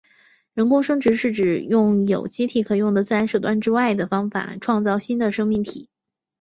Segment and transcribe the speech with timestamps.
[0.55, 5.89] 人工生殖是指用有机体可用的自然手段之外的方法创造新的生命体。